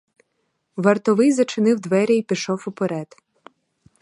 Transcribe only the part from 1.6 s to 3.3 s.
двері й пішов уперед.